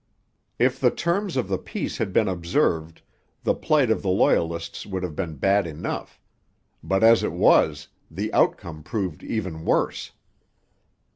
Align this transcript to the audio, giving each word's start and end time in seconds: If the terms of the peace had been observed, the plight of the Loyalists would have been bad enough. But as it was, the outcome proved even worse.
If 0.57 0.79
the 0.79 0.89
terms 0.89 1.37
of 1.37 1.47
the 1.47 1.59
peace 1.59 1.99
had 1.99 2.11
been 2.11 2.27
observed, 2.27 3.03
the 3.43 3.53
plight 3.53 3.91
of 3.91 4.01
the 4.01 4.09
Loyalists 4.09 4.83
would 4.87 5.03
have 5.03 5.15
been 5.15 5.35
bad 5.35 5.67
enough. 5.67 6.19
But 6.83 7.03
as 7.03 7.21
it 7.21 7.33
was, 7.33 7.87
the 8.09 8.33
outcome 8.33 8.81
proved 8.81 9.21
even 9.21 9.63
worse. 9.63 10.09